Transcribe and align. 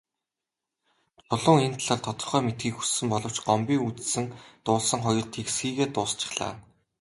Чулуун 1.29 1.65
энэ 1.65 1.77
талаар 1.79 2.01
тодорхой 2.05 2.41
мэдэхийг 2.45 2.75
хүссэн 2.77 3.07
боловч 3.11 3.37
Гомбын 3.47 3.83
үзсэн 3.87 4.25
дуулсан 4.65 4.99
хоёр 5.05 5.25
тэгсхийгээд 5.33 5.91
дуусчихлаа. 5.93 6.53